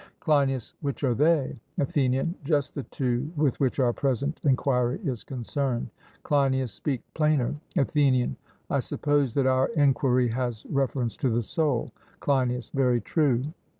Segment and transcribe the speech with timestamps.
[0.19, 1.59] CLEINIAS: Which are they?
[1.77, 5.91] ATHENIAN: Just the two, with which our present enquiry is concerned.
[6.23, 7.53] CLEINIAS: Speak plainer.
[7.77, 8.35] ATHENIAN:
[8.71, 11.91] I suppose that our enquiry has reference to the soul?
[12.19, 13.43] CLEINIAS: Very true.